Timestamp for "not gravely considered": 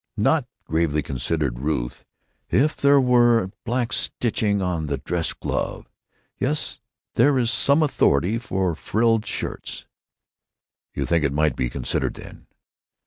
0.17-1.59